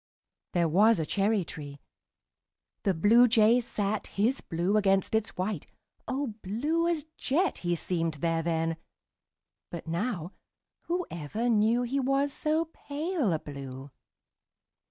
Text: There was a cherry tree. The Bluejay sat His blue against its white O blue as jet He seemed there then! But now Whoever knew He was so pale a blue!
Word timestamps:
There 0.53 0.67
was 0.67 0.97
a 0.97 1.05
cherry 1.05 1.45
tree. 1.45 1.79
The 2.85 2.95
Bluejay 2.95 3.59
sat 3.61 4.07
His 4.07 4.41
blue 4.41 4.75
against 4.75 5.13
its 5.13 5.37
white 5.37 5.67
O 6.07 6.33
blue 6.41 6.87
as 6.87 7.03
jet 7.17 7.59
He 7.59 7.75
seemed 7.75 8.15
there 8.15 8.41
then! 8.41 8.77
But 9.69 9.85
now 9.85 10.31
Whoever 10.87 11.49
knew 11.49 11.83
He 11.83 11.99
was 11.99 12.33
so 12.33 12.65
pale 12.73 13.31
a 13.31 13.37
blue! 13.37 13.91